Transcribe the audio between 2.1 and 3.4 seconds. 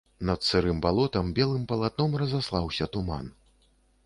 разаслаўся туман.